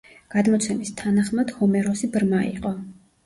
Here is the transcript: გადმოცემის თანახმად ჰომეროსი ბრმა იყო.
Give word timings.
გადმოცემის 0.35 0.89
თანახმად 1.01 1.53
ჰომეროსი 1.59 2.11
ბრმა 2.17 2.43
იყო. 2.47 2.75